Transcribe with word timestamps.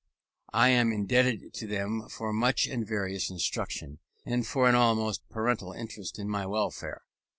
I 0.55 0.69
am 0.69 0.91
indebted 0.91 1.53
to 1.53 1.67
them 1.67 2.09
for 2.09 2.33
much 2.33 2.65
and 2.65 2.87
various 2.87 3.29
instruction, 3.29 3.99
and 4.25 4.47
for 4.47 4.67
an 4.67 4.73
almost 4.73 5.29
parental 5.29 5.73
interest 5.73 6.17
in 6.17 6.27
my 6.27 6.47
welfare. 6.47 7.03